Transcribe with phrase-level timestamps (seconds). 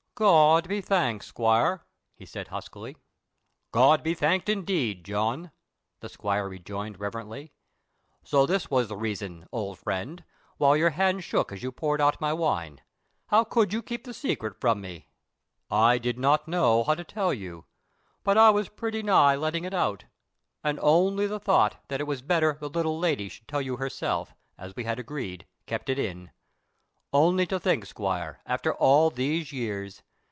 [0.13, 1.83] "God be thanked, squire!"
[2.15, 2.95] he said huskily.
[3.71, 5.49] "God be thanked, indeed, John!"
[5.99, 7.53] the squire rejoined reverently.
[8.23, 10.23] "So this was the reason, old friend,
[10.57, 12.81] why your hand shook as you poured out my wine.
[13.29, 15.07] How could you keep the secret from me?"
[15.71, 17.65] "I did not know how to begin to tell you,
[18.23, 20.05] but I was pretty nigh letting it out,
[20.63, 24.35] and only the thought that it was better the little lady should tell you herself,
[24.55, 26.29] as we had agreed, kept it in.
[27.11, 30.03] Only to think, squire, after all these years!